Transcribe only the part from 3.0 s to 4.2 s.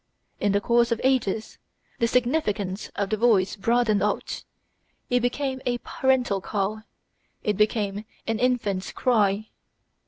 the voice broadened